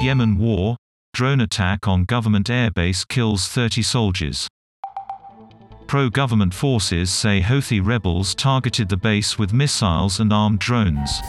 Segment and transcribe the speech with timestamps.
[0.00, 0.76] Yemen war.
[1.12, 4.46] Drone attack on government airbase kills 30 soldiers.
[5.88, 11.20] Pro-government forces say Houthi rebels targeted the base with missiles and armed drones.